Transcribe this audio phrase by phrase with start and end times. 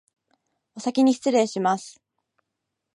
[0.73, 2.01] おさきにしつれいします